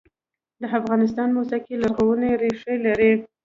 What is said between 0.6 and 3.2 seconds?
د افغانستان موسیقي لرغونې ریښې لري